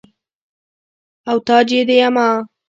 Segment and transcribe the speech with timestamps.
[1.29, 2.27] او تاج يي ديما